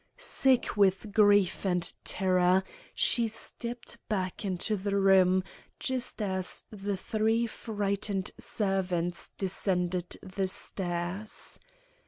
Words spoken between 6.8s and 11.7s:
three frightened servants descended the stairs.